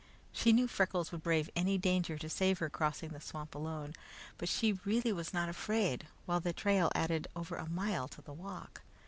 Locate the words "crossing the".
2.71-3.21